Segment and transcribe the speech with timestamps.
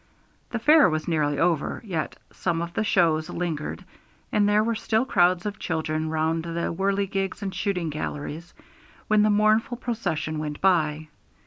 [0.49, 3.85] The fair was nearly over, yet some of the shows lingered
[4.31, 8.51] and there were still crowds of children round the whirligigs and shooting galleries
[9.09, 11.09] when the mournful procession went by.